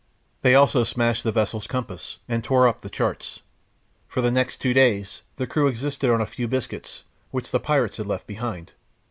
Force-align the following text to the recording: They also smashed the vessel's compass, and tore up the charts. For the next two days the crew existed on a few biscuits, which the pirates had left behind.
They 0.41 0.55
also 0.55 0.83
smashed 0.83 1.23
the 1.23 1.31
vessel's 1.31 1.67
compass, 1.67 2.17
and 2.27 2.43
tore 2.43 2.67
up 2.67 2.81
the 2.81 2.89
charts. 2.89 3.41
For 4.07 4.19
the 4.21 4.31
next 4.31 4.57
two 4.57 4.73
days 4.73 5.21
the 5.35 5.45
crew 5.45 5.67
existed 5.67 6.09
on 6.09 6.21
a 6.21 6.25
few 6.25 6.47
biscuits, 6.47 7.03
which 7.29 7.51
the 7.51 7.59
pirates 7.59 7.97
had 7.97 8.07
left 8.07 8.25
behind. 8.25 8.71